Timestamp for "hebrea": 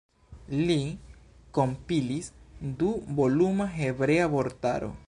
3.79-4.29